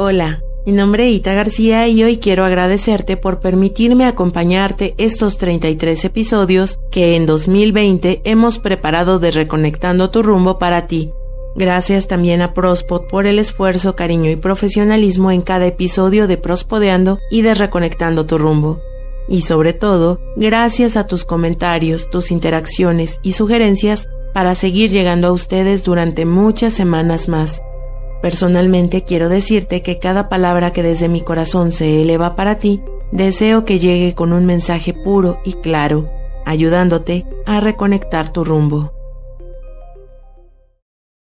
Hola, 0.00 0.44
mi 0.64 0.70
nombre 0.70 1.08
es 1.08 1.16
Ita 1.16 1.34
García 1.34 1.88
y 1.88 2.04
hoy 2.04 2.18
quiero 2.18 2.44
agradecerte 2.44 3.16
por 3.16 3.40
permitirme 3.40 4.04
acompañarte 4.04 4.94
estos 4.96 5.38
33 5.38 6.04
episodios 6.04 6.78
que 6.92 7.16
en 7.16 7.26
2020 7.26 8.20
hemos 8.22 8.60
preparado 8.60 9.18
de 9.18 9.32
Reconectando 9.32 10.08
tu 10.10 10.22
rumbo 10.22 10.56
para 10.56 10.86
ti. 10.86 11.10
Gracias 11.56 12.06
también 12.06 12.42
a 12.42 12.54
Prospod 12.54 13.08
por 13.08 13.26
el 13.26 13.40
esfuerzo, 13.40 13.96
cariño 13.96 14.30
y 14.30 14.36
profesionalismo 14.36 15.32
en 15.32 15.42
cada 15.42 15.66
episodio 15.66 16.28
de 16.28 16.36
Prospodeando 16.36 17.18
y 17.28 17.42
de 17.42 17.54
Reconectando 17.54 18.24
tu 18.24 18.38
rumbo. 18.38 18.80
Y 19.28 19.40
sobre 19.40 19.72
todo, 19.72 20.20
gracias 20.36 20.96
a 20.96 21.08
tus 21.08 21.24
comentarios, 21.24 22.08
tus 22.08 22.30
interacciones 22.30 23.18
y 23.24 23.32
sugerencias 23.32 24.06
para 24.32 24.54
seguir 24.54 24.90
llegando 24.90 25.26
a 25.26 25.32
ustedes 25.32 25.82
durante 25.82 26.24
muchas 26.24 26.72
semanas 26.72 27.28
más. 27.28 27.60
Personalmente 28.20 29.04
quiero 29.04 29.28
decirte 29.28 29.82
que 29.82 29.98
cada 29.98 30.28
palabra 30.28 30.72
que 30.72 30.82
desde 30.82 31.08
mi 31.08 31.20
corazón 31.20 31.70
se 31.70 32.02
eleva 32.02 32.34
para 32.34 32.56
ti, 32.56 32.80
deseo 33.12 33.64
que 33.64 33.78
llegue 33.78 34.14
con 34.14 34.32
un 34.32 34.44
mensaje 34.44 34.92
puro 34.92 35.40
y 35.44 35.54
claro, 35.54 36.10
ayudándote 36.44 37.26
a 37.46 37.60
reconectar 37.60 38.32
tu 38.32 38.44
rumbo. 38.44 38.92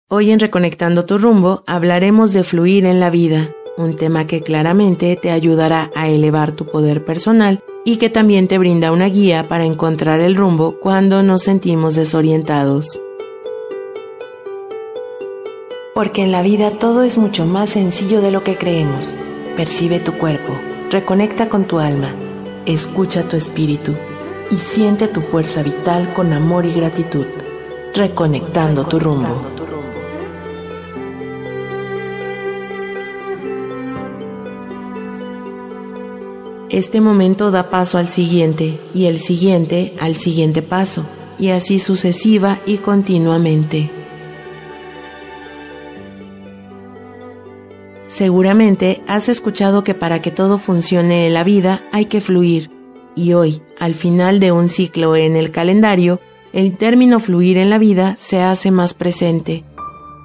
Hoy 0.09 0.31
en 0.31 0.41
Reconectando 0.41 1.07
tu 1.07 1.17
rumbo 1.17 1.63
hablaremos 1.67 2.35
de 2.35 2.45
fluir 2.45 2.85
en 2.85 3.01
la 3.01 3.09
vida, 3.09 3.49
un 3.79 3.97
tema 3.97 4.27
que 4.27 4.43
claramente 4.43 5.17
te 5.17 5.31
ayudará 5.31 5.91
a 5.95 6.09
elevar 6.09 6.53
tu 6.53 6.67
poder 6.67 7.03
personal 7.07 7.65
y 7.87 7.97
que 7.97 8.11
también 8.11 8.47
te 8.47 8.59
brinda 8.59 8.93
una 8.93 9.07
guía 9.07 9.49
para 9.49 9.65
encontrar 9.65 10.21
el 10.21 10.37
rumbo 10.37 10.79
cuando 10.79 11.23
nos 11.23 11.43
sentimos 11.43 11.95
desorientados. 11.95 13.01
Porque 15.95 16.23
en 16.23 16.33
la 16.33 16.41
vida 16.41 16.71
todo 16.71 17.03
es 17.03 17.19
mucho 17.19 17.45
más 17.45 17.71
sencillo 17.71 18.23
de 18.23 18.31
lo 18.31 18.43
que 18.43 18.57
creemos. 18.57 19.13
Percibe 19.57 20.01
tu 20.01 20.13
cuerpo, 20.13 20.55
reconecta 20.91 21.51
con 21.51 21.65
tu 21.65 21.81
alma, 21.81 22.15
escucha 22.65 23.25
tu 23.25 23.37
espíritu 23.37 23.93
y 24.51 24.57
siente 24.57 25.07
tu 25.07 25.21
fuerza 25.21 25.63
vital 25.63 26.15
con 26.15 26.33
amor 26.33 26.65
y 26.65 26.73
gratitud, 26.73 27.27
reconectando 27.95 28.87
tu 28.87 28.99
rumbo. 28.99 29.43
Este 36.71 37.03
momento 37.03 37.51
da 37.51 37.69
paso 37.69 37.99
al 37.99 38.09
siguiente 38.09 38.81
y 38.95 39.05
el 39.05 39.19
siguiente 39.19 39.93
al 40.01 40.17
siguiente 40.17 40.63
paso, 40.63 41.05
y 41.39 41.51
así 41.51 41.79
sucesiva 41.79 42.57
y 42.65 42.79
continuamente. 42.79 44.02
Seguramente 48.23 49.03
has 49.09 49.29
escuchado 49.29 49.83
que 49.83 49.95
para 49.95 50.21
que 50.23 50.31
todo 50.31 50.59
funcione 50.59 51.27
en 51.27 51.35
la 51.35 51.43
vida 51.43 51.83
hay 51.91 52.05
que 52.07 52.21
fluir, 52.21 52.71
y 53.17 53.33
hoy, 53.33 53.61
al 53.81 53.95
final 53.95 54.39
de 54.39 54.53
un 54.53 54.69
ciclo 54.69 55.17
en 55.17 55.35
el 55.35 55.51
calendario, 55.51 56.21
el 56.53 56.77
término 56.77 57.19
fluir 57.19 57.59
en 57.59 57.69
la 57.69 57.79
vida 57.79 58.15
se 58.17 58.41
hace 58.41 58.71
más 58.71 58.95
presente, 58.95 59.65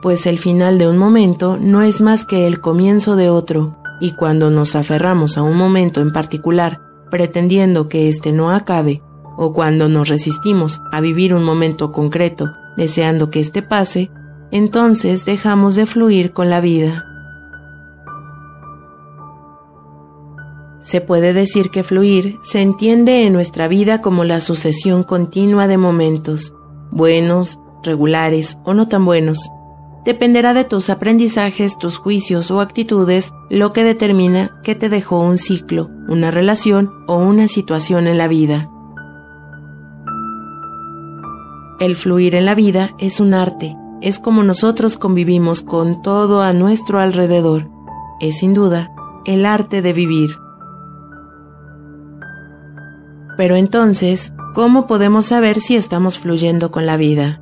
pues 0.03 0.27
el 0.27 0.37
final 0.37 0.77
de 0.77 0.87
un 0.87 0.99
momento 0.99 1.57
no 1.59 1.81
es 1.81 1.99
más 1.99 2.23
que 2.23 2.45
el 2.45 2.61
comienzo 2.61 3.15
de 3.15 3.31
otro, 3.31 3.75
y 3.99 4.11
cuando 4.11 4.51
nos 4.51 4.75
aferramos 4.75 5.39
a 5.39 5.41
un 5.41 5.57
momento 5.57 5.99
en 5.99 6.13
particular, 6.13 6.79
pretendiendo 7.09 7.89
que 7.89 8.09
éste 8.09 8.31
no 8.31 8.51
acabe, 8.51 9.01
o 9.37 9.53
cuando 9.53 9.89
nos 9.89 10.07
resistimos 10.07 10.81
a 10.91 11.01
vivir 11.01 11.33
un 11.33 11.43
momento 11.43 11.91
concreto, 11.91 12.51
deseando 12.77 13.31
que 13.31 13.39
éste 13.39 13.63
pase, 13.63 14.11
entonces 14.51 15.25
dejamos 15.25 15.73
de 15.73 15.87
fluir 15.87 16.31
con 16.31 16.51
la 16.51 16.61
vida. 16.61 17.06
Se 20.87 21.01
puede 21.01 21.33
decir 21.33 21.69
que 21.69 21.83
fluir 21.83 22.39
se 22.43 22.61
entiende 22.61 23.27
en 23.27 23.33
nuestra 23.33 23.67
vida 23.67 23.99
como 23.99 24.23
la 24.23 24.39
sucesión 24.39 25.03
continua 25.03 25.67
de 25.67 25.77
momentos, 25.77 26.53
buenos, 26.91 27.59
regulares 27.83 28.57
o 28.63 28.73
no 28.73 28.87
tan 28.87 29.03
buenos. 29.03 29.51
Dependerá 30.05 30.53
de 30.53 30.63
tus 30.63 30.89
aprendizajes, 30.89 31.77
tus 31.77 31.97
juicios 31.97 32.51
o 32.51 32.61
actitudes 32.61 33.33
lo 33.49 33.73
que 33.73 33.83
determina 33.83 34.61
que 34.63 34.75
te 34.75 34.87
dejó 34.87 35.19
un 35.19 35.37
ciclo, 35.37 35.89
una 36.07 36.31
relación 36.31 36.89
o 37.05 37.17
una 37.17 37.49
situación 37.49 38.07
en 38.07 38.17
la 38.17 38.29
vida. 38.29 38.69
El 41.81 41.97
fluir 41.97 42.33
en 42.33 42.45
la 42.45 42.55
vida 42.55 42.91
es 42.97 43.19
un 43.19 43.33
arte, 43.33 43.75
es 43.99 44.19
como 44.19 44.41
nosotros 44.41 44.95
convivimos 44.95 45.63
con 45.63 46.01
todo 46.01 46.39
a 46.39 46.53
nuestro 46.53 46.99
alrededor. 46.99 47.69
Es 48.21 48.37
sin 48.37 48.53
duda 48.53 48.89
el 49.25 49.45
arte 49.45 49.81
de 49.81 49.91
vivir. 49.91 50.29
Pero 53.37 53.55
entonces, 53.55 54.33
¿cómo 54.53 54.87
podemos 54.87 55.25
saber 55.25 55.61
si 55.61 55.75
estamos 55.75 56.17
fluyendo 56.17 56.71
con 56.71 56.85
la 56.85 56.97
vida? 56.97 57.41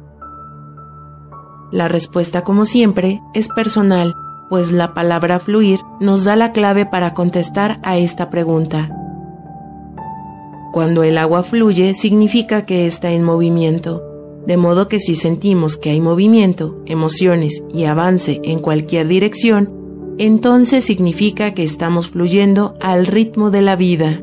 La 1.72 1.88
respuesta, 1.88 2.44
como 2.44 2.66
siempre, 2.66 3.22
es 3.34 3.48
personal, 3.48 4.14
pues 4.50 4.72
la 4.72 4.94
palabra 4.94 5.40
fluir 5.40 5.80
nos 6.00 6.24
da 6.24 6.36
la 6.36 6.52
clave 6.52 6.86
para 6.86 7.14
contestar 7.14 7.80
a 7.84 7.98
esta 7.98 8.30
pregunta. 8.30 8.90
Cuando 10.72 11.04
el 11.04 11.18
agua 11.18 11.44
fluye 11.44 11.94
significa 11.94 12.66
que 12.66 12.86
está 12.86 13.12
en 13.12 13.24
movimiento, 13.24 14.04
de 14.46 14.58
modo 14.58 14.88
que 14.88 15.00
si 15.00 15.16
sentimos 15.16 15.78
que 15.78 15.90
hay 15.90 16.02
movimiento, 16.02 16.78
emociones 16.86 17.64
y 17.74 17.86
avance 17.86 18.42
en 18.44 18.60
cualquier 18.60 19.08
dirección, 19.08 19.72
entonces 20.18 20.84
significa 20.84 21.54
que 21.54 21.64
estamos 21.64 22.10
fluyendo 22.10 22.76
al 22.80 23.08
ritmo 23.08 23.52
de 23.52 23.62
la 23.62 23.76
vida. 23.76 24.22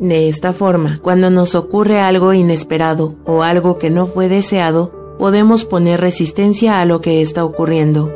De 0.00 0.30
esta 0.30 0.54
forma, 0.54 0.98
cuando 1.02 1.28
nos 1.28 1.54
ocurre 1.54 2.00
algo 2.00 2.32
inesperado 2.32 3.16
o 3.26 3.42
algo 3.42 3.76
que 3.76 3.90
no 3.90 4.06
fue 4.06 4.30
deseado, 4.30 4.92
podemos 5.18 5.66
poner 5.66 6.00
resistencia 6.00 6.80
a 6.80 6.86
lo 6.86 7.02
que 7.02 7.20
está 7.20 7.44
ocurriendo. 7.44 8.10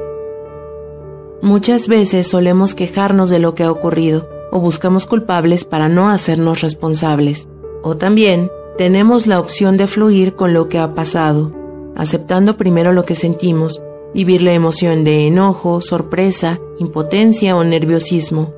Muchas 1.42 1.86
veces 1.86 2.26
solemos 2.26 2.74
quejarnos 2.74 3.28
de 3.28 3.38
lo 3.38 3.54
que 3.54 3.64
ha 3.64 3.70
ocurrido 3.70 4.26
o 4.50 4.60
buscamos 4.60 5.04
culpables 5.04 5.64
para 5.64 5.90
no 5.90 6.08
hacernos 6.08 6.62
responsables. 6.62 7.48
O 7.82 7.98
también 7.98 8.50
tenemos 8.78 9.26
la 9.26 9.38
opción 9.38 9.76
de 9.76 9.86
fluir 9.86 10.36
con 10.36 10.54
lo 10.54 10.70
que 10.70 10.78
ha 10.78 10.94
pasado, 10.94 11.52
aceptando 11.96 12.56
primero 12.56 12.94
lo 12.94 13.04
que 13.04 13.14
sentimos, 13.14 13.82
vivir 14.14 14.40
la 14.40 14.54
emoción 14.54 15.04
de 15.04 15.26
enojo, 15.26 15.82
sorpresa, 15.82 16.58
impotencia 16.78 17.54
o 17.58 17.62
nerviosismo, 17.62 18.54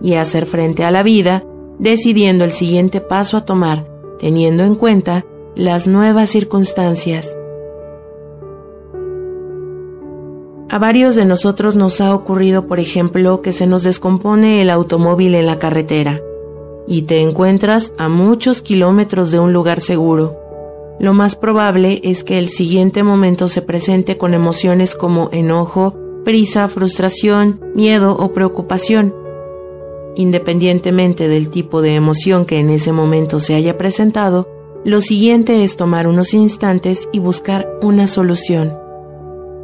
y 0.00 0.14
hacer 0.14 0.46
frente 0.46 0.82
a 0.84 0.90
la 0.90 1.02
vida 1.02 1.44
decidiendo 1.80 2.44
el 2.44 2.52
siguiente 2.52 3.00
paso 3.00 3.36
a 3.36 3.44
tomar, 3.44 3.86
teniendo 4.18 4.62
en 4.64 4.74
cuenta 4.74 5.24
las 5.56 5.86
nuevas 5.86 6.30
circunstancias. 6.30 7.34
A 10.68 10.78
varios 10.78 11.16
de 11.16 11.24
nosotros 11.24 11.74
nos 11.74 12.00
ha 12.00 12.14
ocurrido, 12.14 12.68
por 12.68 12.78
ejemplo, 12.78 13.42
que 13.42 13.52
se 13.52 13.66
nos 13.66 13.82
descompone 13.82 14.62
el 14.62 14.70
automóvil 14.70 15.34
en 15.34 15.46
la 15.46 15.58
carretera 15.58 16.20
y 16.86 17.02
te 17.02 17.22
encuentras 17.22 17.92
a 17.98 18.08
muchos 18.08 18.62
kilómetros 18.62 19.32
de 19.32 19.40
un 19.40 19.52
lugar 19.52 19.80
seguro. 19.80 20.36
Lo 21.00 21.14
más 21.14 21.34
probable 21.34 22.00
es 22.04 22.22
que 22.22 22.38
el 22.38 22.48
siguiente 22.48 23.02
momento 23.02 23.48
se 23.48 23.62
presente 23.62 24.18
con 24.18 24.34
emociones 24.34 24.94
como 24.94 25.30
enojo, 25.32 25.96
prisa, 26.24 26.68
frustración, 26.68 27.60
miedo 27.74 28.16
o 28.16 28.32
preocupación 28.32 29.14
Independientemente 30.16 31.28
del 31.28 31.48
tipo 31.48 31.82
de 31.82 31.94
emoción 31.94 32.44
que 32.44 32.58
en 32.58 32.70
ese 32.70 32.92
momento 32.92 33.40
se 33.40 33.54
haya 33.54 33.78
presentado, 33.78 34.48
lo 34.84 35.00
siguiente 35.00 35.62
es 35.62 35.76
tomar 35.76 36.06
unos 36.06 36.32
instantes 36.34 37.08
y 37.12 37.18
buscar 37.18 37.70
una 37.82 38.06
solución. 38.06 38.78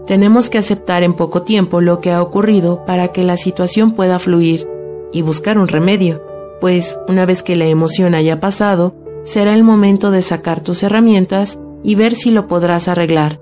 Tenemos 0.06 0.50
que 0.50 0.58
aceptar 0.58 1.02
en 1.02 1.14
poco 1.14 1.42
tiempo 1.42 1.80
lo 1.80 2.00
que 2.00 2.12
ha 2.12 2.22
ocurrido 2.22 2.84
para 2.84 3.08
que 3.08 3.24
la 3.24 3.36
situación 3.36 3.92
pueda 3.92 4.18
fluir 4.18 4.68
y 5.12 5.22
buscar 5.22 5.58
un 5.58 5.68
remedio, 5.68 6.22
pues 6.60 6.98
una 7.08 7.26
vez 7.26 7.42
que 7.42 7.56
la 7.56 7.66
emoción 7.66 8.14
haya 8.14 8.38
pasado, 8.38 8.94
será 9.24 9.54
el 9.54 9.64
momento 9.64 10.10
de 10.10 10.22
sacar 10.22 10.60
tus 10.60 10.82
herramientas 10.82 11.58
y 11.82 11.94
ver 11.96 12.14
si 12.14 12.30
lo 12.30 12.46
podrás 12.46 12.86
arreglar, 12.86 13.40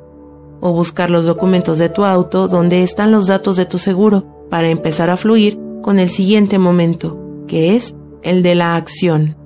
o 0.60 0.72
buscar 0.72 1.10
los 1.10 1.26
documentos 1.26 1.78
de 1.78 1.90
tu 1.90 2.04
auto 2.04 2.48
donde 2.48 2.82
están 2.82 3.10
los 3.10 3.26
datos 3.26 3.56
de 3.56 3.66
tu 3.66 3.78
seguro 3.78 4.24
para 4.48 4.70
empezar 4.70 5.10
a 5.10 5.16
fluir 5.16 5.58
con 5.84 5.98
el 5.98 6.08
siguiente 6.08 6.58
momento, 6.58 7.44
que 7.46 7.76
es 7.76 7.94
el 8.22 8.42
de 8.42 8.54
la 8.54 8.74
acción. 8.74 9.36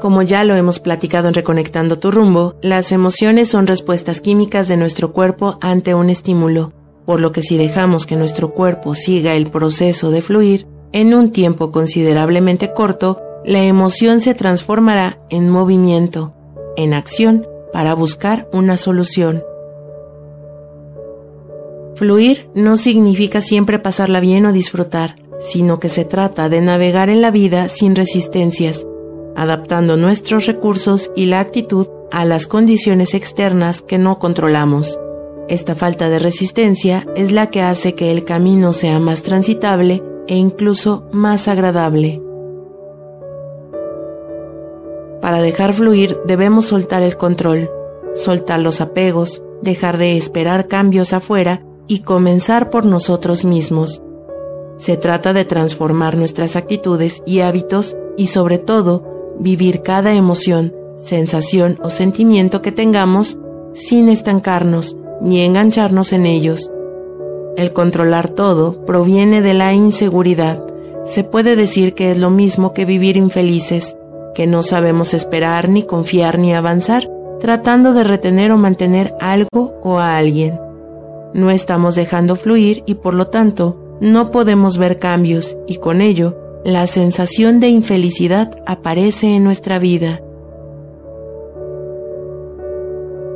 Como 0.00 0.22
ya 0.22 0.42
lo 0.42 0.56
hemos 0.56 0.80
platicado 0.80 1.28
en 1.28 1.34
Reconectando 1.34 2.00
tu 2.00 2.10
rumbo, 2.10 2.56
las 2.62 2.90
emociones 2.90 3.48
son 3.48 3.68
respuestas 3.68 4.20
químicas 4.20 4.66
de 4.66 4.76
nuestro 4.76 5.12
cuerpo 5.12 5.56
ante 5.60 5.94
un 5.94 6.10
estímulo, 6.10 6.72
por 7.06 7.20
lo 7.20 7.30
que 7.30 7.42
si 7.42 7.56
dejamos 7.56 8.06
que 8.06 8.16
nuestro 8.16 8.50
cuerpo 8.50 8.96
siga 8.96 9.36
el 9.36 9.46
proceso 9.46 10.10
de 10.10 10.20
fluir, 10.20 10.66
en 10.90 11.14
un 11.14 11.30
tiempo 11.30 11.70
considerablemente 11.70 12.72
corto, 12.72 13.22
la 13.44 13.62
emoción 13.62 14.20
se 14.20 14.34
transformará 14.34 15.20
en 15.30 15.48
movimiento, 15.48 16.34
en 16.76 16.92
acción, 16.92 17.46
para 17.72 17.94
buscar 17.94 18.48
una 18.52 18.76
solución. 18.76 19.44
Fluir 21.98 22.48
no 22.54 22.76
significa 22.76 23.40
siempre 23.40 23.80
pasarla 23.80 24.20
bien 24.20 24.46
o 24.46 24.52
disfrutar, 24.52 25.16
sino 25.40 25.80
que 25.80 25.88
se 25.88 26.04
trata 26.04 26.48
de 26.48 26.60
navegar 26.60 27.10
en 27.10 27.20
la 27.20 27.32
vida 27.32 27.68
sin 27.68 27.96
resistencias, 27.96 28.86
adaptando 29.34 29.96
nuestros 29.96 30.46
recursos 30.46 31.10
y 31.16 31.26
la 31.26 31.40
actitud 31.40 31.88
a 32.12 32.24
las 32.24 32.46
condiciones 32.46 33.14
externas 33.14 33.82
que 33.82 33.98
no 33.98 34.20
controlamos. 34.20 35.00
Esta 35.48 35.74
falta 35.74 36.08
de 36.08 36.20
resistencia 36.20 37.04
es 37.16 37.32
la 37.32 37.50
que 37.50 37.62
hace 37.62 37.96
que 37.96 38.12
el 38.12 38.22
camino 38.22 38.72
sea 38.72 39.00
más 39.00 39.22
transitable 39.22 40.00
e 40.28 40.36
incluso 40.36 41.08
más 41.10 41.48
agradable. 41.48 42.22
Para 45.20 45.42
dejar 45.42 45.72
fluir 45.72 46.16
debemos 46.26 46.66
soltar 46.66 47.02
el 47.02 47.16
control, 47.16 47.68
soltar 48.14 48.60
los 48.60 48.80
apegos, 48.80 49.42
dejar 49.62 49.98
de 49.98 50.16
esperar 50.16 50.68
cambios 50.68 51.12
afuera 51.12 51.64
y 51.88 52.00
comenzar 52.00 52.70
por 52.70 52.84
nosotros 52.84 53.44
mismos. 53.44 54.02
Se 54.76 54.96
trata 54.96 55.32
de 55.32 55.44
transformar 55.44 56.16
nuestras 56.16 56.54
actitudes 56.54 57.22
y 57.26 57.40
hábitos 57.40 57.96
y 58.16 58.28
sobre 58.28 58.58
todo 58.58 59.34
vivir 59.40 59.82
cada 59.82 60.14
emoción, 60.14 60.74
sensación 60.98 61.78
o 61.82 61.90
sentimiento 61.90 62.62
que 62.62 62.70
tengamos 62.70 63.38
sin 63.72 64.08
estancarnos 64.08 64.96
ni 65.20 65.40
engancharnos 65.40 66.12
en 66.12 66.26
ellos. 66.26 66.70
El 67.56 67.72
controlar 67.72 68.28
todo 68.28 68.84
proviene 68.86 69.42
de 69.42 69.54
la 69.54 69.72
inseguridad. 69.72 70.64
Se 71.04 71.24
puede 71.24 71.56
decir 71.56 71.94
que 71.94 72.12
es 72.12 72.18
lo 72.18 72.30
mismo 72.30 72.72
que 72.72 72.84
vivir 72.84 73.16
infelices, 73.16 73.96
que 74.34 74.46
no 74.46 74.62
sabemos 74.62 75.14
esperar 75.14 75.68
ni 75.68 75.82
confiar 75.82 76.38
ni 76.38 76.54
avanzar, 76.54 77.10
tratando 77.40 77.94
de 77.94 78.04
retener 78.04 78.52
o 78.52 78.56
mantener 78.56 79.14
algo 79.20 79.74
o 79.82 79.98
a 79.98 80.18
alguien. 80.18 80.67
No 81.34 81.50
estamos 81.50 81.94
dejando 81.94 82.36
fluir 82.36 82.82
y 82.86 82.94
por 82.94 83.14
lo 83.14 83.28
tanto 83.28 83.96
no 84.00 84.30
podemos 84.30 84.78
ver 84.78 84.98
cambios 84.98 85.58
y 85.66 85.76
con 85.76 86.00
ello 86.00 86.36
la 86.64 86.86
sensación 86.86 87.60
de 87.60 87.68
infelicidad 87.68 88.58
aparece 88.66 89.34
en 89.34 89.44
nuestra 89.44 89.78
vida. 89.78 90.20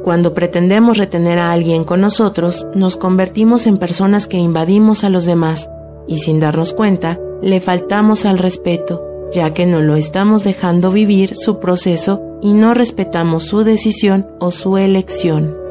Cuando 0.03 0.35
pretendemos 0.35 0.99
retener 0.99 1.39
a 1.39 1.53
alguien 1.53 1.85
con 1.85 2.01
nosotros, 2.01 2.67
nos 2.75 2.97
convertimos 2.97 3.67
en 3.67 3.79
personas 3.79 4.27
que 4.27 4.37
invadimos 4.37 5.05
a 5.05 5.11
los 5.11 5.25
demás 5.27 5.71
y 6.09 6.19
sin 6.19 6.41
darnos 6.41 6.73
cuenta, 6.73 7.21
le 7.41 7.61
faltamos 7.61 8.25
al 8.25 8.39
respeto, 8.39 9.03
ya 9.33 9.55
que 9.55 9.65
no 9.65 9.81
lo 9.81 9.95
estamos 9.95 10.43
dejando 10.43 10.91
vivir 10.91 11.37
su 11.37 11.61
proceso 11.61 12.21
y 12.43 12.53
no 12.53 12.75
respetamos 12.75 13.45
su 13.45 13.63
decisión 13.63 14.27
o 14.41 14.51
su 14.51 14.77
elección. 14.77 15.62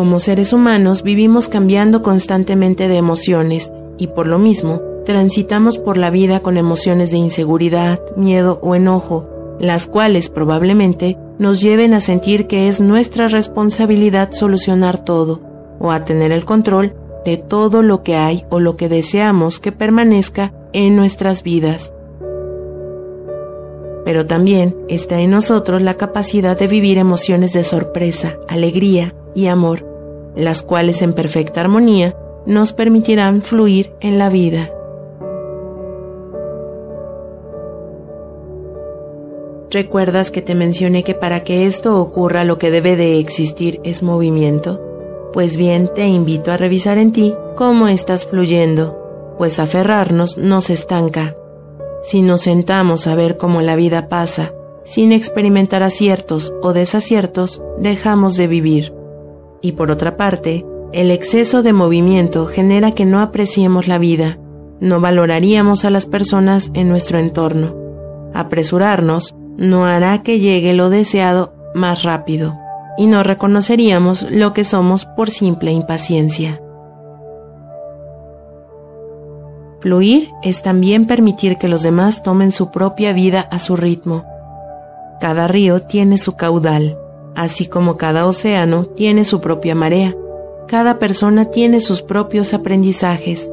Como 0.00 0.18
seres 0.18 0.54
humanos 0.54 1.02
vivimos 1.02 1.48
cambiando 1.48 2.00
constantemente 2.00 2.88
de 2.88 2.96
emociones 2.96 3.70
y 3.98 4.06
por 4.06 4.26
lo 4.26 4.38
mismo 4.38 4.80
transitamos 5.04 5.76
por 5.76 5.98
la 5.98 6.08
vida 6.08 6.40
con 6.40 6.56
emociones 6.56 7.10
de 7.10 7.18
inseguridad, 7.18 8.00
miedo 8.16 8.58
o 8.62 8.74
enojo, 8.74 9.28
las 9.60 9.86
cuales 9.86 10.30
probablemente 10.30 11.18
nos 11.38 11.60
lleven 11.60 11.92
a 11.92 12.00
sentir 12.00 12.46
que 12.46 12.68
es 12.68 12.80
nuestra 12.80 13.28
responsabilidad 13.28 14.32
solucionar 14.32 15.04
todo 15.04 15.42
o 15.78 15.90
a 15.90 16.02
tener 16.06 16.32
el 16.32 16.46
control 16.46 16.94
de 17.26 17.36
todo 17.36 17.82
lo 17.82 18.02
que 18.02 18.16
hay 18.16 18.46
o 18.48 18.58
lo 18.58 18.78
que 18.78 18.88
deseamos 18.88 19.60
que 19.60 19.70
permanezca 19.70 20.54
en 20.72 20.96
nuestras 20.96 21.42
vidas. 21.42 21.92
Pero 24.06 24.24
también 24.24 24.74
está 24.88 25.20
en 25.20 25.30
nosotros 25.30 25.82
la 25.82 25.92
capacidad 25.92 26.58
de 26.58 26.68
vivir 26.68 26.96
emociones 26.96 27.52
de 27.52 27.64
sorpresa, 27.64 28.38
alegría 28.48 29.14
y 29.34 29.46
amor, 29.48 29.89
las 30.36 30.62
cuales 30.62 31.02
en 31.02 31.12
perfecta 31.12 31.60
armonía 31.60 32.16
nos 32.46 32.72
permitirán 32.72 33.42
fluir 33.42 33.92
en 34.00 34.18
la 34.18 34.28
vida. 34.28 34.70
¿Recuerdas 39.70 40.32
que 40.32 40.42
te 40.42 40.56
mencioné 40.56 41.04
que 41.04 41.14
para 41.14 41.44
que 41.44 41.66
esto 41.66 42.00
ocurra 42.00 42.42
lo 42.42 42.58
que 42.58 42.72
debe 42.72 42.96
de 42.96 43.20
existir 43.20 43.80
es 43.84 44.02
movimiento? 44.02 44.80
Pues 45.32 45.56
bien, 45.56 45.88
te 45.94 46.08
invito 46.08 46.50
a 46.50 46.56
revisar 46.56 46.98
en 46.98 47.12
ti 47.12 47.34
cómo 47.54 47.86
estás 47.86 48.26
fluyendo, 48.26 49.34
pues 49.38 49.60
aferrarnos 49.60 50.36
nos 50.36 50.70
estanca. 50.70 51.36
Si 52.02 52.20
nos 52.20 52.40
sentamos 52.40 53.06
a 53.06 53.14
ver 53.14 53.36
cómo 53.36 53.62
la 53.62 53.76
vida 53.76 54.08
pasa, 54.08 54.52
sin 54.82 55.12
experimentar 55.12 55.84
aciertos 55.84 56.52
o 56.62 56.72
desaciertos, 56.72 57.62
dejamos 57.78 58.36
de 58.36 58.48
vivir. 58.48 58.99
Y 59.62 59.72
por 59.72 59.90
otra 59.90 60.16
parte, 60.16 60.64
el 60.92 61.10
exceso 61.10 61.62
de 61.62 61.72
movimiento 61.72 62.46
genera 62.46 62.92
que 62.92 63.04
no 63.04 63.20
apreciemos 63.20 63.86
la 63.86 63.98
vida, 63.98 64.38
no 64.80 65.00
valoraríamos 65.00 65.84
a 65.84 65.90
las 65.90 66.06
personas 66.06 66.70
en 66.74 66.88
nuestro 66.88 67.18
entorno. 67.18 67.76
Apresurarnos 68.32 69.34
no 69.56 69.84
hará 69.84 70.22
que 70.22 70.40
llegue 70.40 70.72
lo 70.72 70.88
deseado 70.88 71.52
más 71.74 72.02
rápido 72.02 72.56
y 72.96 73.06
no 73.06 73.22
reconoceríamos 73.22 74.30
lo 74.30 74.52
que 74.52 74.64
somos 74.64 75.04
por 75.04 75.30
simple 75.30 75.72
impaciencia. 75.72 76.60
Fluir 79.80 80.30
es 80.42 80.62
también 80.62 81.06
permitir 81.06 81.56
que 81.56 81.68
los 81.68 81.82
demás 81.82 82.22
tomen 82.22 82.52
su 82.52 82.70
propia 82.70 83.12
vida 83.12 83.40
a 83.40 83.58
su 83.58 83.76
ritmo. 83.76 84.24
Cada 85.20 85.48
río 85.48 85.80
tiene 85.80 86.18
su 86.18 86.36
caudal, 86.36 86.98
así 87.42 87.66
como 87.66 87.96
cada 87.96 88.26
océano 88.26 88.84
tiene 88.84 89.24
su 89.24 89.40
propia 89.40 89.74
marea 89.74 90.14
cada 90.70 91.00
persona 91.00 91.46
tiene 91.46 91.80
sus 91.80 92.00
propios 92.00 92.54
aprendizajes. 92.54 93.50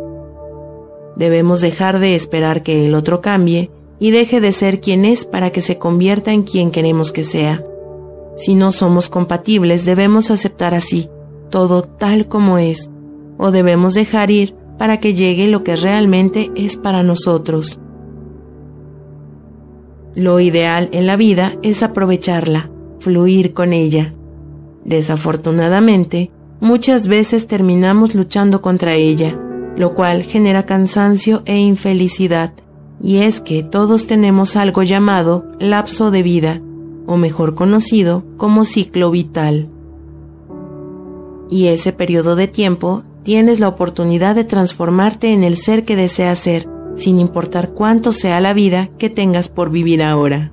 Debemos 1.16 1.62
dejar 1.62 1.98
de 1.98 2.14
esperar 2.14 2.62
que 2.62 2.86
el 2.86 2.94
otro 2.94 3.22
cambie 3.22 3.72
y 3.98 4.12
deje 4.12 4.40
de 4.40 4.52
ser 4.52 4.80
quien 4.80 5.04
es 5.04 5.26
para 5.26 5.50
que 5.50 5.64
se 5.64 5.80
convierta 5.80 6.32
en 6.32 6.44
quien 6.44 6.70
queremos 6.70 7.12
que 7.12 7.24
sea. 7.24 7.66
Si 8.36 8.54
no 8.54 8.72
somos 8.72 9.10
compatibles, 9.10 9.84
debemos 9.84 10.30
aceptar 10.30 10.76
así, 10.76 11.10
todo 11.50 11.82
tal 11.82 12.28
como 12.28 12.60
es, 12.60 12.92
o 13.40 13.50
debemos 13.50 13.96
dejar 13.96 14.30
ir 14.30 14.54
para 14.78 15.00
que 15.00 15.16
llegue 15.16 15.48
lo 15.48 15.64
que 15.64 15.76
realmente 15.76 16.52
es 16.56 16.78
para 16.78 17.02
nosotros. 17.02 17.80
Lo 20.14 20.40
ideal 20.40 20.90
en 20.92 21.08
la 21.08 21.16
vida 21.16 21.58
es 21.64 21.82
aprovecharla, 21.82 22.70
fluir 23.00 23.54
con 23.54 23.74
ella. 23.74 24.14
Desafortunadamente, 24.86 26.32
muchas 26.60 27.08
veces 27.08 27.48
terminamos 27.48 28.16
luchando 28.16 28.62
contra 28.62 28.96
ella, 28.96 29.38
lo 29.76 29.94
cual 29.94 30.24
genera 30.24 30.66
cansancio 30.66 31.44
e 31.46 31.58
infelicidad. 31.58 32.54
Y 33.02 33.18
es 33.18 33.42
que 33.42 33.64
todos 33.64 34.08
tenemos 34.08 34.56
algo 34.56 34.84
llamado 34.84 35.46
lapso 35.60 36.10
de 36.10 36.24
vida, 36.24 36.62
o 37.06 37.18
mejor 37.18 37.56
conocido 37.56 38.24
como 38.38 38.66
ciclo 38.66 39.12
vital. 39.12 39.70
Y 41.50 41.68
ese 41.68 41.94
periodo 41.94 42.36
de 42.36 42.48
tiempo 42.48 43.04
tienes 43.24 43.60
la 43.60 43.68
oportunidad 43.68 44.36
de 44.36 44.44
transformarte 44.44 45.32
en 45.32 45.44
el 45.44 45.58
ser 45.58 45.86
que 45.86 45.96
deseas 45.96 46.40
ser, 46.40 46.68
sin 46.96 47.20
importar 47.20 47.70
cuánto 47.70 48.12
sea 48.12 48.42
la 48.42 48.54
vida 48.54 48.90
que 48.98 49.10
tengas 49.10 49.50
por 49.50 49.70
vivir 49.70 50.02
ahora. 50.02 50.52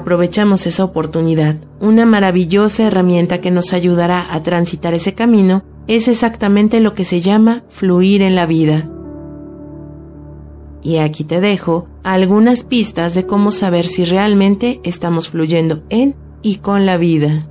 Aprovechamos 0.00 0.66
esa 0.66 0.84
oportunidad. 0.84 1.56
Una 1.80 2.06
maravillosa 2.06 2.84
herramienta 2.84 3.40
que 3.40 3.50
nos 3.50 3.72
ayudará 3.72 4.34
a 4.34 4.42
transitar 4.42 4.94
ese 4.94 5.14
camino 5.14 5.62
es 5.86 6.08
exactamente 6.08 6.80
lo 6.80 6.94
que 6.94 7.04
se 7.04 7.20
llama 7.20 7.62
fluir 7.68 8.22
en 8.22 8.34
la 8.34 8.46
vida. 8.46 8.88
Y 10.82 10.96
aquí 10.96 11.24
te 11.24 11.40
dejo 11.40 11.86
algunas 12.02 12.64
pistas 12.64 13.14
de 13.14 13.26
cómo 13.26 13.50
saber 13.50 13.86
si 13.86 14.04
realmente 14.04 14.80
estamos 14.82 15.28
fluyendo 15.28 15.82
en 15.90 16.16
y 16.42 16.56
con 16.56 16.86
la 16.86 16.96
vida. 16.96 17.49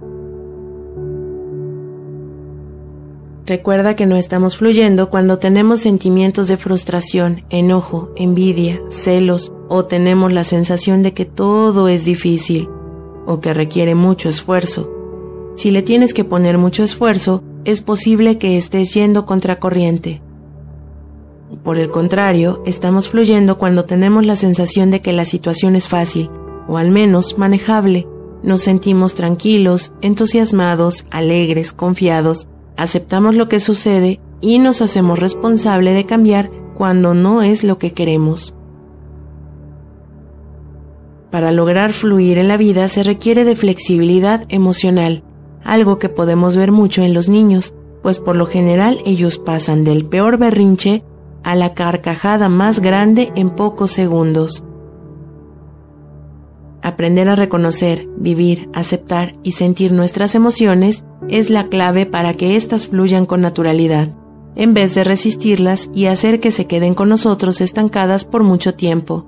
Recuerda 3.50 3.96
que 3.96 4.06
no 4.06 4.16
estamos 4.16 4.58
fluyendo 4.58 5.10
cuando 5.10 5.40
tenemos 5.40 5.80
sentimientos 5.80 6.48
de 6.48 6.56
frustración, 6.56 7.46
enojo, 7.50 8.12
envidia, 8.16 8.80
celos 8.92 9.52
o 9.68 9.86
tenemos 9.86 10.32
la 10.32 10.44
sensación 10.44 11.02
de 11.02 11.14
que 11.14 11.26
todo 11.26 11.88
es 11.88 12.06
difícil 12.06 12.70
o 13.26 13.40
que 13.40 13.56
requiere 13.56 13.96
mucho 13.96 14.30
esfuerzo. 14.30 14.94
Si 15.56 15.72
le 15.72 15.82
tienes 15.82 16.14
que 16.14 16.24
poner 16.24 16.60
mucho 16.60 16.84
esfuerzo, 16.84 17.42
es 17.66 17.82
posible 17.82 18.38
que 18.38 18.56
estés 18.56 18.94
yendo 18.94 19.26
contracorriente. 19.26 20.22
Por 21.64 21.80
el 21.80 21.90
contrario, 21.90 22.62
estamos 22.68 23.10
fluyendo 23.10 23.58
cuando 23.58 23.86
tenemos 23.86 24.28
la 24.28 24.36
sensación 24.36 24.92
de 24.92 25.02
que 25.02 25.12
la 25.12 25.26
situación 25.26 25.76
es 25.76 25.88
fácil, 25.88 26.30
o 26.68 26.78
al 26.78 26.92
menos 26.92 27.40
manejable. 27.40 28.08
Nos 28.44 28.62
sentimos 28.62 29.16
tranquilos, 29.16 29.92
entusiasmados, 30.02 31.08
alegres, 31.10 31.74
confiados, 31.74 32.48
aceptamos 32.78 33.36
lo 33.36 33.48
que 33.48 33.60
sucede 33.60 34.20
y 34.42 34.60
nos 34.60 34.82
hacemos 34.82 35.20
responsable 35.20 35.94
de 35.94 36.06
cambiar 36.06 36.50
cuando 36.76 37.14
no 37.14 37.42
es 37.42 37.64
lo 37.64 37.78
que 37.78 37.94
queremos. 37.94 38.54
Para 41.30 41.52
lograr 41.52 41.94
fluir 41.94 42.38
en 42.38 42.48
la 42.48 42.58
vida 42.58 42.88
se 42.88 43.04
requiere 43.04 43.44
de 43.44 43.56
flexibilidad 43.56 44.46
emocional, 44.50 45.24
algo 45.64 46.00
que 46.00 46.10
podemos 46.10 46.56
ver 46.56 46.72
mucho 46.72 47.04
en 47.04 47.14
los 47.14 47.30
niños, 47.30 47.76
pues 48.02 48.20
por 48.20 48.36
lo 48.36 48.46
general 48.46 49.00
ellos 49.06 49.38
pasan 49.38 49.84
del 49.84 50.06
peor 50.06 50.38
berrinche 50.38 51.04
a 51.44 51.56
la 51.56 51.74
carcajada 51.74 52.50
más 52.50 52.80
grande 52.80 53.32
en 53.36 53.50
pocos 53.50 53.92
segundos. 53.92 54.64
Aprender 56.82 57.28
a 57.28 57.36
reconocer, 57.36 58.08
vivir, 58.18 58.70
aceptar 58.74 59.36
y 59.44 59.52
sentir 59.52 59.92
nuestras 59.92 60.34
emociones 60.34 61.04
es 61.30 61.50
la 61.50 61.68
clave 61.68 62.06
para 62.06 62.34
que 62.34 62.56
éstas 62.56 62.88
fluyan 62.88 63.26
con 63.26 63.42
naturalidad, 63.42 64.10
en 64.56 64.74
vez 64.74 64.96
de 64.96 65.04
resistirlas 65.04 65.90
y 65.94 66.06
hacer 66.06 66.40
que 66.40 66.52
se 66.52 66.66
queden 66.66 66.96
con 66.96 67.10
nosotros 67.10 67.62
estancadas 67.62 68.26
por 68.26 68.44
mucho 68.44 68.74
tiempo. 68.74 69.26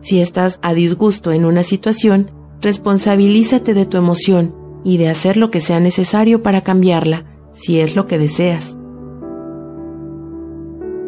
Si 0.00 0.20
estás 0.20 0.58
a 0.62 0.74
disgusto 0.74 1.32
en 1.32 1.44
una 1.44 1.62
situación, 1.62 2.30
responsabilízate 2.60 3.74
de 3.74 3.86
tu 3.86 3.96
emoción 3.96 4.54
y 4.84 4.98
de 4.98 5.08
hacer 5.08 5.36
lo 5.36 5.50
que 5.50 5.60
sea 5.60 5.80
necesario 5.80 6.42
para 6.42 6.60
cambiarla, 6.60 7.24
si 7.52 7.80
es 7.80 7.96
lo 7.96 8.06
que 8.06 8.18
deseas. 8.18 8.76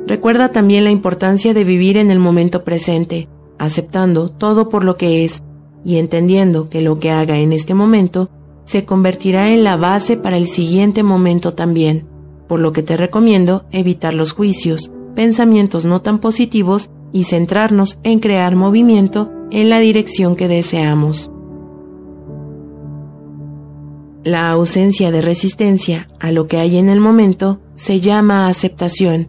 Recuerda 0.06 0.52
también 0.52 0.84
la 0.84 0.90
importancia 0.90 1.54
de 1.54 1.64
vivir 1.64 1.96
en 1.96 2.10
el 2.10 2.18
momento 2.18 2.62
presente, 2.62 3.28
aceptando 3.58 4.28
todo 4.28 4.68
por 4.68 4.84
lo 4.84 4.96
que 4.96 5.24
es 5.24 5.42
y 5.84 5.96
entendiendo 5.96 6.68
que 6.68 6.82
lo 6.82 6.98
que 6.98 7.10
haga 7.10 7.38
en 7.38 7.52
este 7.52 7.74
momento 7.74 8.30
se 8.64 8.84
convertirá 8.84 9.50
en 9.50 9.64
la 9.64 9.76
base 9.76 10.16
para 10.16 10.36
el 10.36 10.46
siguiente 10.46 11.02
momento 11.02 11.54
también, 11.54 12.06
por 12.48 12.60
lo 12.60 12.72
que 12.72 12.82
te 12.82 12.96
recomiendo 12.96 13.64
evitar 13.70 14.14
los 14.14 14.32
juicios, 14.32 14.90
pensamientos 15.14 15.84
no 15.84 16.02
tan 16.02 16.18
positivos 16.18 16.90
y 17.12 17.24
centrarnos 17.24 17.98
en 18.02 18.20
crear 18.20 18.56
movimiento 18.56 19.30
en 19.50 19.70
la 19.70 19.78
dirección 19.78 20.34
que 20.34 20.48
deseamos. 20.48 21.30
La 24.24 24.50
ausencia 24.50 25.10
de 25.10 25.20
resistencia 25.20 26.08
a 26.18 26.32
lo 26.32 26.46
que 26.46 26.56
hay 26.56 26.78
en 26.78 26.88
el 26.88 26.98
momento 26.98 27.60
se 27.74 28.00
llama 28.00 28.48
aceptación. 28.48 29.28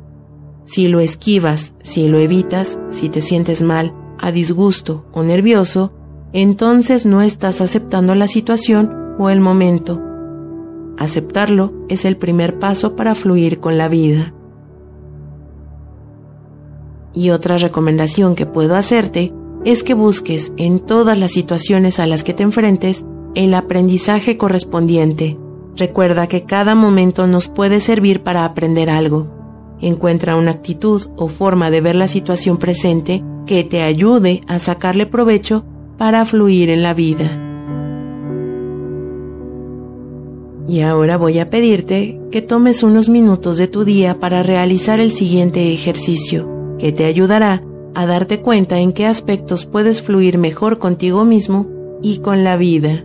Si 0.63 0.87
lo 0.87 1.01
esquivas, 1.01 1.73
si 1.83 2.07
lo 2.07 2.17
evitas, 2.17 2.79
si 2.91 3.09
te 3.09 3.21
sientes 3.21 3.61
mal, 3.61 3.93
a 4.17 4.31
disgusto 4.31 5.05
o 5.11 5.21
nervioso, 5.23 5.93
entonces 6.31 7.05
no 7.05 7.21
estás 7.21 7.59
aceptando 7.59 8.15
la 8.15 8.27
situación 8.27 9.04
o 9.17 9.29
el 9.29 9.39
momento. 9.39 10.01
Aceptarlo 10.97 11.73
es 11.89 12.05
el 12.05 12.17
primer 12.17 12.59
paso 12.59 12.95
para 12.95 13.15
fluir 13.15 13.59
con 13.59 13.77
la 13.77 13.87
vida. 13.87 14.33
Y 17.13 17.29
otra 17.29 17.57
recomendación 17.57 18.35
que 18.35 18.45
puedo 18.45 18.75
hacerte 18.75 19.33
es 19.63 19.83
que 19.83 19.93
busques 19.93 20.53
en 20.57 20.79
todas 20.79 21.17
las 21.17 21.31
situaciones 21.31 21.99
a 21.99 22.07
las 22.07 22.23
que 22.23 22.33
te 22.33 22.43
enfrentes 22.43 23.05
el 23.33 23.53
aprendizaje 23.53 24.37
correspondiente. 24.37 25.37
Recuerda 25.75 26.27
que 26.27 26.43
cada 26.43 26.75
momento 26.75 27.27
nos 27.27 27.49
puede 27.49 27.81
servir 27.81 28.21
para 28.21 28.45
aprender 28.45 28.89
algo. 28.89 29.27
Encuentra 29.81 30.37
una 30.37 30.51
actitud 30.51 31.01
o 31.17 31.27
forma 31.27 31.69
de 31.69 31.81
ver 31.81 31.95
la 31.95 32.07
situación 32.07 32.57
presente 32.57 33.23
que 33.45 33.63
te 33.63 33.81
ayude 33.81 34.41
a 34.47 34.59
sacarle 34.59 35.05
provecho 35.05 35.65
para 35.97 36.25
fluir 36.25 36.69
en 36.69 36.81
la 36.81 36.93
vida. 36.93 37.44
Y 40.67 40.81
ahora 40.81 41.17
voy 41.17 41.39
a 41.39 41.49
pedirte 41.49 42.19
que 42.31 42.41
tomes 42.41 42.81
unos 42.81 43.07
minutos 43.07 43.57
de 43.57 43.67
tu 43.67 43.85
día 43.85 44.19
para 44.19 44.41
realizar 44.41 44.99
el 44.99 45.11
siguiente 45.11 45.71
ejercicio, 45.71 46.75
que 46.79 46.91
te 46.91 47.05
ayudará 47.05 47.63
a 47.93 48.05
darte 48.05 48.41
cuenta 48.41 48.79
en 48.79 48.91
qué 48.91 49.05
aspectos 49.05 49.65
puedes 49.65 50.01
fluir 50.01 50.37
mejor 50.37 50.79
contigo 50.79 51.23
mismo 51.23 51.67
y 52.01 52.17
con 52.17 52.43
la 52.43 52.57
vida. 52.57 53.03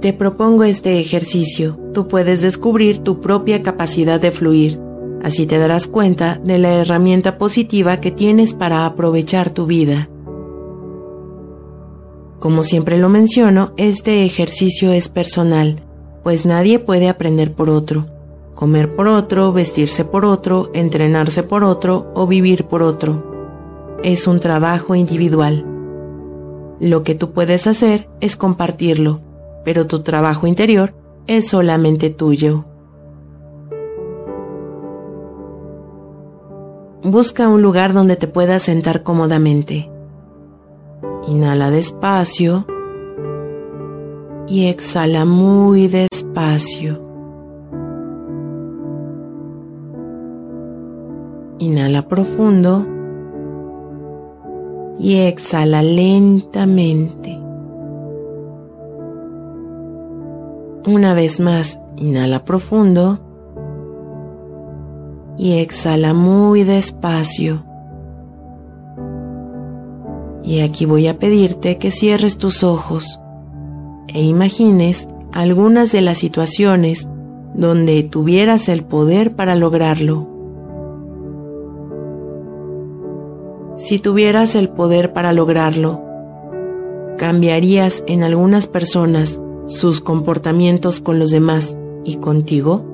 Te 0.00 0.12
propongo 0.12 0.64
este 0.64 1.00
ejercicio. 1.00 1.78
Tú 1.94 2.08
puedes 2.08 2.42
descubrir 2.42 2.98
tu 2.98 3.22
propia 3.22 3.62
capacidad 3.62 4.20
de 4.20 4.32
fluir. 4.32 4.78
Así 5.22 5.46
te 5.46 5.56
darás 5.56 5.88
cuenta 5.88 6.38
de 6.44 6.58
la 6.58 6.74
herramienta 6.74 7.38
positiva 7.38 7.98
que 8.00 8.10
tienes 8.10 8.52
para 8.52 8.84
aprovechar 8.84 9.48
tu 9.48 9.64
vida. 9.64 10.10
Como 12.44 12.62
siempre 12.62 12.98
lo 12.98 13.08
menciono, 13.08 13.72
este 13.78 14.26
ejercicio 14.26 14.92
es 14.92 15.08
personal, 15.08 15.80
pues 16.22 16.44
nadie 16.44 16.78
puede 16.78 17.08
aprender 17.08 17.54
por 17.54 17.70
otro, 17.70 18.04
comer 18.54 18.94
por 18.94 19.08
otro, 19.08 19.50
vestirse 19.54 20.04
por 20.04 20.26
otro, 20.26 20.70
entrenarse 20.74 21.42
por 21.42 21.64
otro 21.64 22.12
o 22.12 22.26
vivir 22.26 22.66
por 22.66 22.82
otro. 22.82 23.96
Es 24.02 24.26
un 24.26 24.40
trabajo 24.40 24.94
individual. 24.94 25.64
Lo 26.80 27.02
que 27.02 27.14
tú 27.14 27.30
puedes 27.30 27.66
hacer 27.66 28.10
es 28.20 28.36
compartirlo, 28.36 29.22
pero 29.64 29.86
tu 29.86 30.00
trabajo 30.00 30.46
interior 30.46 30.92
es 31.26 31.48
solamente 31.48 32.10
tuyo. 32.10 32.66
Busca 37.02 37.48
un 37.48 37.62
lugar 37.62 37.94
donde 37.94 38.16
te 38.16 38.28
puedas 38.28 38.64
sentar 38.64 39.02
cómodamente. 39.02 39.93
Inhala 41.26 41.70
despacio 41.70 42.66
y 44.46 44.66
exhala 44.66 45.24
muy 45.24 45.88
despacio. 45.88 47.00
Inhala 51.58 52.02
profundo 52.02 52.86
y 54.98 55.16
exhala 55.20 55.82
lentamente. 55.82 57.38
Una 60.86 61.14
vez 61.14 61.40
más, 61.40 61.78
inhala 61.96 62.44
profundo 62.44 63.18
y 65.38 65.58
exhala 65.58 66.12
muy 66.12 66.64
despacio. 66.64 67.64
Y 70.44 70.60
aquí 70.60 70.84
voy 70.84 71.08
a 71.08 71.18
pedirte 71.18 71.78
que 71.78 71.90
cierres 71.90 72.36
tus 72.36 72.62
ojos 72.62 73.18
e 74.08 74.22
imagines 74.22 75.08
algunas 75.32 75.90
de 75.90 76.02
las 76.02 76.18
situaciones 76.18 77.08
donde 77.54 78.02
tuvieras 78.02 78.68
el 78.68 78.84
poder 78.84 79.34
para 79.34 79.54
lograrlo. 79.54 80.28
Si 83.76 83.98
tuvieras 83.98 84.54
el 84.54 84.68
poder 84.68 85.12
para 85.12 85.32
lograrlo, 85.32 86.02
¿cambiarías 87.18 88.04
en 88.06 88.22
algunas 88.22 88.66
personas 88.66 89.40
sus 89.66 90.00
comportamientos 90.00 91.00
con 91.00 91.18
los 91.18 91.30
demás 91.30 91.76
y 92.04 92.16
contigo? 92.16 92.84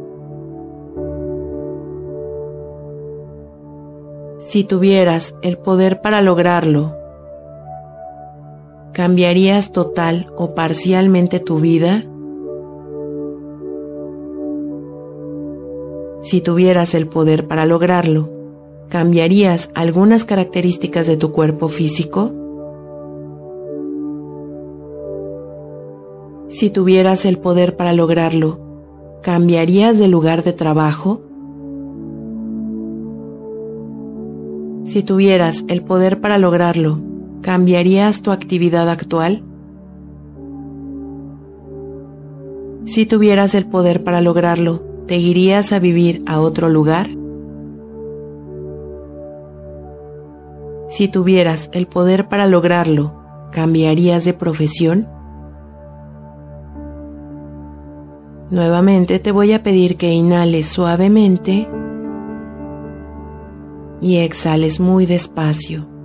Si 4.39 4.65
tuvieras 4.65 5.35
el 5.43 5.59
poder 5.59 6.01
para 6.01 6.23
lograrlo, 6.23 7.00
¿Cambiarías 8.93 9.71
total 9.71 10.33
o 10.37 10.55
parcialmente 10.55 11.39
tu 11.39 11.61
vida? 11.61 12.03
Si 16.23 16.41
tuvieras 16.41 16.95
el 16.95 17.07
poder 17.07 17.47
para 17.47 17.67
lograrlo, 17.67 18.29
¿cambiarías 18.89 19.71
algunas 19.75 20.25
características 20.25 21.07
de 21.07 21.17
tu 21.17 21.31
cuerpo 21.31 21.69
físico? 21.69 22.33
Si 26.49 26.69
tuvieras 26.71 27.25
el 27.27 27.39
poder 27.39 27.77
para 27.77 27.93
lograrlo, 27.93 28.59
¿cambiarías 29.23 30.01
de 30.01 30.09
lugar 30.09 30.43
de 30.43 30.53
trabajo? 30.53 31.23
Si 34.85 35.05
tuvieras 35.05 35.65
el 35.69 35.83
poder 35.85 36.21
para 36.21 36.39
lograrlo, 36.39 36.99
¿cambiarías 37.43 38.23
tu 38.23 38.31
actividad 38.31 38.89
actual? 38.89 39.43
Si 42.85 43.07
tuvieras 43.07 43.55
el 43.55 43.67
poder 43.67 44.03
para 44.05 44.21
lograrlo, 44.21 44.83
¿te 45.07 45.17
irías 45.17 45.73
a 45.73 45.79
vivir 45.79 46.23
a 46.27 46.41
otro 46.41 46.69
lugar? 46.69 47.09
Si 50.89 51.09
tuvieras 51.09 51.71
el 51.73 51.87
poder 51.87 52.29
para 52.29 52.47
lograrlo, 52.47 53.15
¿cambiarías 53.53 54.25
de 54.25 54.35
profesión? 54.35 55.09
Nuevamente 58.51 59.21
te 59.21 59.31
voy 59.31 59.53
a 59.53 59.63
pedir 59.63 59.97
que 59.97 60.11
inhales 60.13 60.67
suavemente 60.67 61.69
y 64.01 64.17
exhales 64.17 64.81
muy 64.81 65.07
despacio. 65.07 66.00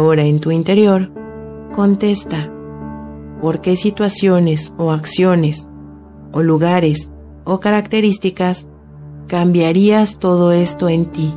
Ahora 0.00 0.24
en 0.24 0.40
tu 0.40 0.50
interior, 0.50 1.12
contesta 1.74 2.50
por 3.42 3.60
qué 3.60 3.76
situaciones 3.76 4.72
o 4.78 4.92
acciones 4.92 5.68
o 6.32 6.42
lugares 6.42 7.10
o 7.44 7.60
características 7.60 8.66
cambiarías 9.26 10.18
todo 10.18 10.52
esto 10.52 10.88
en 10.88 11.04
ti. 11.04 11.34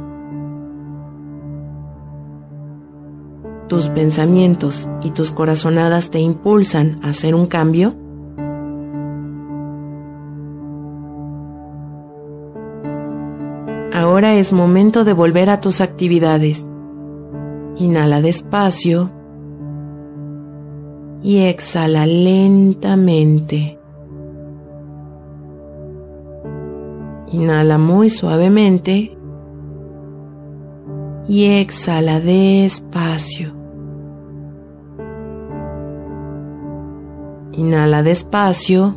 ¿Tus 3.67 3.89
pensamientos 3.89 4.89
y 5.01 5.11
tus 5.11 5.31
corazonadas 5.31 6.09
te 6.09 6.19
impulsan 6.19 7.01
a 7.03 7.09
hacer 7.09 7.35
un 7.35 7.47
cambio? 7.47 7.97
Ahora 13.93 14.35
es 14.35 14.53
momento 14.53 15.03
de 15.03 15.11
volver 15.11 15.49
a 15.49 15.59
tus 15.59 15.81
actividades. 15.81 16.65
Inhala 17.75 18.21
despacio 18.21 19.09
y 21.23 21.39
exhala 21.39 22.05
lentamente. 22.05 23.79
Inhala 27.31 27.77
muy 27.79 28.09
suavemente 28.09 29.17
y 31.27 31.45
exhala 31.45 32.19
despacio. 32.19 33.53
Inhala 37.53 38.03
despacio 38.03 38.95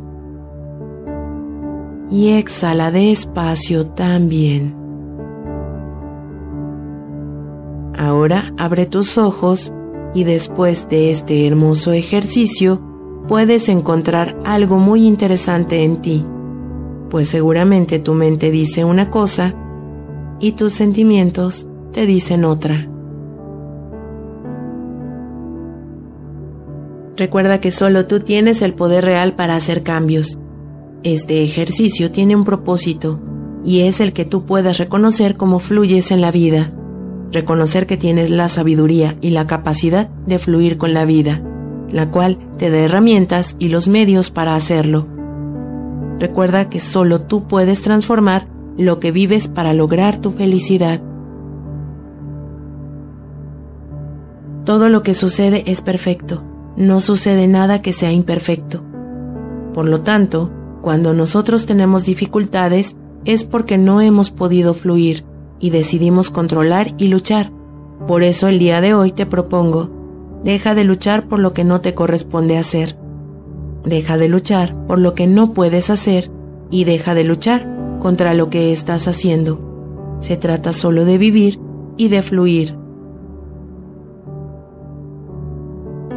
y 2.11 2.29
exhala 2.33 2.91
despacio 2.91 3.87
también. 3.87 4.76
Ahora 7.97 8.53
abre 8.57 8.85
tus 8.85 9.17
ojos 9.17 9.73
y 10.13 10.23
después 10.23 10.87
de 10.87 11.09
este 11.09 11.47
hermoso 11.47 11.93
ejercicio 11.93 12.79
puedes 13.27 13.69
encontrar 13.69 14.37
algo 14.45 14.77
muy 14.77 15.05
interesante 15.05 15.83
en 15.83 15.97
ti, 15.97 16.23
pues 17.09 17.27
seguramente 17.27 17.97
tu 17.97 18.13
mente 18.13 18.51
dice 18.51 18.85
una 18.85 19.09
cosa 19.09 19.55
y 20.39 20.51
tus 20.51 20.73
sentimientos 20.73 21.67
te 21.91 22.05
dicen 22.05 22.45
otra. 22.45 22.87
Recuerda 27.15 27.59
que 27.59 27.71
solo 27.71 28.05
tú 28.05 28.19
tienes 28.19 28.61
el 28.61 28.75
poder 28.75 29.05
real 29.05 29.33
para 29.33 29.55
hacer 29.55 29.81
cambios. 29.81 30.37
Este 31.01 31.43
ejercicio 31.43 32.11
tiene 32.11 32.35
un 32.35 32.43
propósito 32.43 33.19
y 33.65 33.81
es 33.81 34.01
el 34.01 34.13
que 34.13 34.23
tú 34.23 34.45
puedas 34.45 34.77
reconocer 34.77 35.35
cómo 35.35 35.57
fluyes 35.57 36.11
en 36.11 36.21
la 36.21 36.29
vida 36.29 36.76
reconocer 37.31 37.85
que 37.87 37.97
tienes 37.97 38.29
la 38.29 38.49
sabiduría 38.49 39.15
y 39.21 39.31
la 39.31 39.47
capacidad 39.47 40.09
de 40.25 40.39
fluir 40.39 40.77
con 40.77 40.93
la 40.93 41.05
vida, 41.05 41.41
la 41.89 42.09
cual 42.09 42.37
te 42.57 42.69
da 42.69 42.79
herramientas 42.79 43.55
y 43.59 43.69
los 43.69 43.87
medios 43.87 44.31
para 44.31 44.55
hacerlo. 44.55 45.07
Recuerda 46.19 46.69
que 46.69 46.79
solo 46.79 47.21
tú 47.21 47.47
puedes 47.47 47.81
transformar 47.81 48.47
lo 48.77 48.99
que 48.99 49.11
vives 49.11 49.47
para 49.47 49.73
lograr 49.73 50.19
tu 50.19 50.31
felicidad. 50.31 51.01
Todo 54.65 54.89
lo 54.89 55.03
que 55.03 55.13
sucede 55.13 55.63
es 55.67 55.81
perfecto, 55.81 56.43
no 56.75 56.99
sucede 56.99 57.47
nada 57.47 57.81
que 57.81 57.93
sea 57.93 58.11
imperfecto. 58.11 58.83
Por 59.73 59.85
lo 59.87 60.01
tanto, 60.01 60.51
cuando 60.81 61.13
nosotros 61.13 61.65
tenemos 61.65 62.05
dificultades 62.05 62.95
es 63.25 63.43
porque 63.43 63.77
no 63.77 64.01
hemos 64.01 64.31
podido 64.31 64.73
fluir 64.73 65.25
y 65.59 65.69
decidimos 65.69 66.29
controlar 66.29 66.93
y 66.97 67.07
luchar. 67.07 67.51
Por 68.07 68.23
eso 68.23 68.47
el 68.47 68.59
día 68.59 68.81
de 68.81 68.93
hoy 68.93 69.11
te 69.11 69.25
propongo, 69.25 69.89
deja 70.43 70.75
de 70.75 70.83
luchar 70.83 71.27
por 71.27 71.39
lo 71.39 71.53
que 71.53 71.63
no 71.63 71.81
te 71.81 71.93
corresponde 71.93 72.57
hacer. 72.57 72.97
Deja 73.83 74.17
de 74.17 74.27
luchar 74.27 74.75
por 74.87 74.99
lo 74.99 75.13
que 75.13 75.27
no 75.27 75.53
puedes 75.53 75.89
hacer 75.89 76.31
y 76.69 76.83
deja 76.83 77.13
de 77.13 77.23
luchar 77.23 77.67
contra 77.99 78.33
lo 78.33 78.49
que 78.49 78.71
estás 78.71 79.07
haciendo. 79.07 80.17
Se 80.19 80.37
trata 80.37 80.73
solo 80.73 81.05
de 81.05 81.17
vivir 81.17 81.59
y 81.97 82.09
de 82.09 82.21
fluir. 82.21 82.75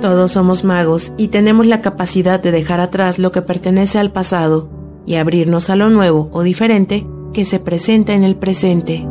Todos 0.00 0.32
somos 0.32 0.64
magos 0.64 1.12
y 1.18 1.28
tenemos 1.28 1.66
la 1.66 1.82
capacidad 1.82 2.40
de 2.40 2.52
dejar 2.52 2.80
atrás 2.80 3.18
lo 3.18 3.32
que 3.32 3.42
pertenece 3.42 3.98
al 3.98 4.10
pasado 4.10 4.70
y 5.04 5.16
abrirnos 5.16 5.68
a 5.68 5.76
lo 5.76 5.90
nuevo 5.90 6.30
o 6.32 6.42
diferente 6.42 7.06
que 7.34 7.44
se 7.44 7.60
presenta 7.60 8.14
en 8.14 8.24
el 8.24 8.36
presente. 8.36 9.06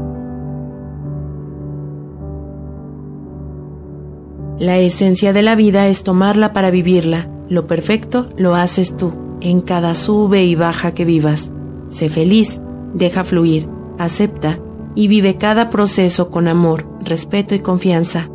La 4.59 4.77
esencia 4.77 5.31
de 5.31 5.41
la 5.41 5.55
vida 5.55 5.87
es 5.87 6.03
tomarla 6.03 6.51
para 6.51 6.69
vivirla. 6.69 7.29
Lo 7.47 7.65
perfecto 7.65 8.27
lo 8.35 8.55
haces 8.55 8.97
tú, 8.97 9.13
en 9.39 9.61
cada 9.61 9.95
sube 9.95 10.43
y 10.43 10.55
baja 10.55 10.93
que 10.93 11.05
vivas. 11.05 11.49
Sé 11.87 12.09
feliz, 12.09 12.59
deja 12.93 13.23
fluir, 13.23 13.69
acepta 13.97 14.59
y 14.95 15.07
vive 15.07 15.35
cada 15.35 15.69
proceso 15.69 16.29
con 16.29 16.49
amor, 16.49 16.85
respeto 16.99 17.55
y 17.55 17.59
confianza. 17.59 18.29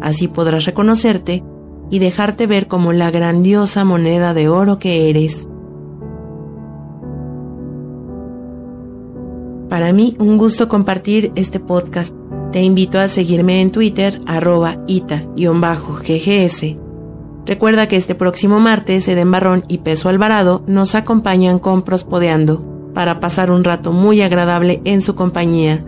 Así 0.00 0.28
podrás 0.28 0.64
reconocerte 0.64 1.42
y 1.90 1.98
dejarte 1.98 2.46
ver 2.46 2.68
como 2.68 2.92
la 2.92 3.10
grandiosa 3.10 3.84
moneda 3.84 4.32
de 4.32 4.48
oro 4.48 4.78
que 4.78 5.10
eres. 5.10 5.48
Para 9.68 9.92
mí, 9.92 10.14
un 10.20 10.38
gusto 10.38 10.68
compartir 10.68 11.32
este 11.34 11.58
podcast 11.58 12.14
te 12.54 12.62
invito 12.62 13.00
a 13.00 13.08
seguirme 13.08 13.60
en 13.60 13.72
Twitter 13.72 14.20
arroba 14.26 14.76
ita-ggs. 14.86 16.76
Recuerda 17.46 17.88
que 17.88 17.96
este 17.96 18.14
próximo 18.14 18.60
martes 18.60 19.08
Eden 19.08 19.32
Barrón 19.32 19.64
y 19.66 19.78
Peso 19.78 20.08
Alvarado 20.08 20.62
nos 20.68 20.94
acompañan 20.94 21.58
con 21.58 21.82
Prospodeando 21.82 22.62
para 22.94 23.18
pasar 23.18 23.50
un 23.50 23.64
rato 23.64 23.90
muy 23.90 24.22
agradable 24.22 24.80
en 24.84 25.02
su 25.02 25.16
compañía. 25.16 25.84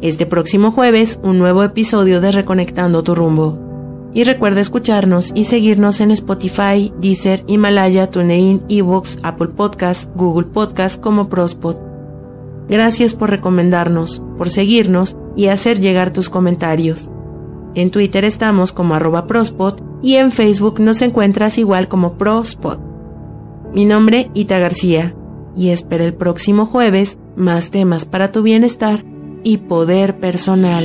Este 0.00 0.24
próximo 0.24 0.70
jueves 0.70 1.18
un 1.24 1.36
nuevo 1.40 1.64
episodio 1.64 2.20
de 2.20 2.30
Reconectando 2.30 3.02
tu 3.02 3.16
rumbo. 3.16 3.58
Y 4.14 4.22
recuerda 4.22 4.60
escucharnos 4.60 5.32
y 5.34 5.46
seguirnos 5.46 5.98
en 6.00 6.12
Spotify, 6.12 6.92
Deezer, 7.00 7.42
Himalaya, 7.48 8.08
TuneIn, 8.08 8.62
eBooks, 8.68 9.18
Apple 9.24 9.48
Podcasts, 9.48 10.08
Google 10.14 10.46
Podcasts 10.46 10.96
como 10.96 11.28
Prospod. 11.28 11.87
Gracias 12.68 13.14
por 13.14 13.30
recomendarnos, 13.30 14.22
por 14.36 14.50
seguirnos 14.50 15.16
y 15.36 15.46
hacer 15.46 15.80
llegar 15.80 16.12
tus 16.12 16.28
comentarios. 16.28 17.10
En 17.74 17.90
Twitter 17.90 18.24
estamos 18.24 18.72
como 18.72 18.94
arroba 18.94 19.26
prospot 19.26 19.82
y 20.02 20.16
en 20.16 20.32
Facebook 20.32 20.80
nos 20.80 21.00
encuentras 21.02 21.58
igual 21.58 21.88
como 21.88 22.18
prospot. 22.18 22.80
Mi 23.72 23.84
nombre 23.84 24.30
Ita 24.34 24.58
García 24.58 25.14
y 25.56 25.70
espero 25.70 26.04
el 26.04 26.14
próximo 26.14 26.66
jueves 26.66 27.18
más 27.36 27.70
temas 27.70 28.04
para 28.04 28.32
tu 28.32 28.42
bienestar 28.42 29.04
y 29.42 29.58
poder 29.58 30.18
personal. 30.18 30.84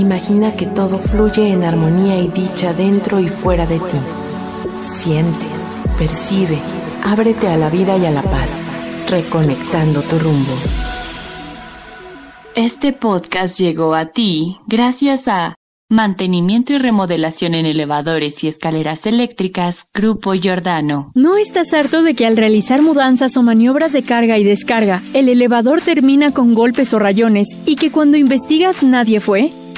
Imagina 0.00 0.54
que 0.54 0.64
todo 0.64 0.98
fluye 0.98 1.50
en 1.50 1.62
armonía 1.62 2.18
y 2.18 2.28
dicha 2.28 2.72
dentro 2.72 3.20
y 3.20 3.28
fuera 3.28 3.66
de 3.66 3.78
ti. 3.78 3.98
Siente, 4.82 5.44
percibe, 5.98 6.58
ábrete 7.04 7.48
a 7.48 7.58
la 7.58 7.68
vida 7.68 7.98
y 7.98 8.06
a 8.06 8.10
la 8.10 8.22
paz, 8.22 8.50
reconectando 9.10 10.00
tu 10.00 10.18
rumbo. 10.18 10.52
Este 12.54 12.94
podcast 12.94 13.58
llegó 13.60 13.94
a 13.94 14.06
ti 14.06 14.56
gracias 14.66 15.28
a 15.28 15.54
Mantenimiento 15.92 16.72
y 16.72 16.78
remodelación 16.78 17.54
en 17.54 17.66
elevadores 17.66 18.44
y 18.44 18.48
escaleras 18.48 19.06
eléctricas, 19.06 19.88
Grupo 19.92 20.32
Giordano. 20.34 21.10
¿No 21.16 21.36
estás 21.36 21.74
harto 21.74 22.04
de 22.04 22.14
que 22.14 22.26
al 22.26 22.36
realizar 22.36 22.80
mudanzas 22.80 23.36
o 23.36 23.42
maniobras 23.42 23.92
de 23.92 24.04
carga 24.04 24.38
y 24.38 24.44
descarga, 24.44 25.02
el 25.14 25.28
elevador 25.28 25.82
termina 25.82 26.32
con 26.32 26.54
golpes 26.54 26.94
o 26.94 27.00
rayones 27.00 27.48
y 27.66 27.74
que 27.74 27.90
cuando 27.90 28.16
investigas 28.16 28.84
nadie 28.84 29.18
fue? 29.18 29.50